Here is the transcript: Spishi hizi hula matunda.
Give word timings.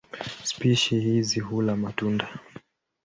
Spishi 0.43 0.99
hizi 0.99 1.39
hula 1.39 1.75
matunda. 1.75 2.39